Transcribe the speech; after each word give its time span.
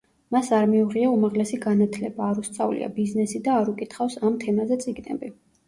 მას 0.35 0.47
არ 0.59 0.63
მიუღია 0.69 1.11
უმაღლესი 1.17 1.59
განათლება, 1.65 2.25
არ 2.33 2.41
უსწავლია 2.45 2.89
ბიზნესი 2.97 3.45
და 3.51 3.55
არ 3.61 3.73
უკითხავს 3.77 4.19
ამ 4.25 4.43
თემაზე 4.47 4.83
წიგნები. 4.85 5.35